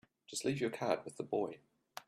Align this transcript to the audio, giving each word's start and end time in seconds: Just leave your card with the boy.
Just 0.27 0.45
leave 0.45 0.59
your 0.59 0.71
card 0.71 1.05
with 1.05 1.17
the 1.17 1.23
boy. 1.23 1.59